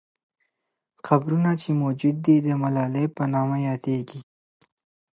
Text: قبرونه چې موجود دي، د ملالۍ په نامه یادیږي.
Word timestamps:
قبرونه 1.07 1.51
چې 1.61 1.69
موجود 1.81 2.15
دي، 2.25 2.35
د 2.47 2.49
ملالۍ 2.61 3.07
په 3.15 3.23
نامه 3.33 3.57
یادیږي. 3.67 4.21